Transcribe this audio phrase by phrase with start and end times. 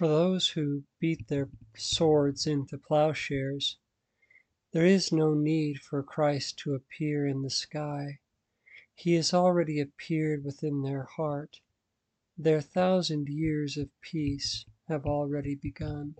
[0.00, 3.76] For those who beat their swords into ploughshares,
[4.72, 8.20] there is no need for Christ to appear in the sky.
[8.94, 11.60] He has already appeared within their heart.
[12.38, 16.14] Their thousand years of peace have already begun.